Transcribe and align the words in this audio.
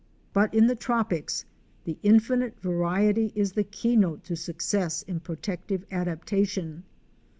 But 0.33 0.51
in 0.51 0.65
the 0.65 0.73
tropics 0.75 1.45
the 1.83 1.95
infinite 2.01 2.59
variety 2.59 3.31
is 3.35 3.51
the 3.51 3.63
key 3.63 3.95
note 3.95 4.23
to 4.23 4.35
success 4.35 5.03
in 5.03 5.19
pro 5.19 5.35
tective 5.35 5.83
adaptation. 5.91 6.85